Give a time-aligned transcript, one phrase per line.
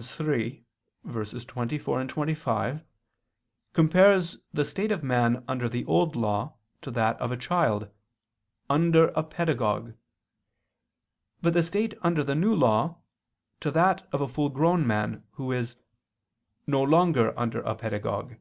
[0.00, 2.84] 3:24, 25)
[3.72, 7.88] compares the state of man under the Old Law to that of a child
[8.70, 9.94] "under a pedagogue";
[11.42, 12.98] but the state under the New Law,
[13.58, 15.74] to that of a full grown man, who is
[16.64, 18.34] "no longer under a pedagogue."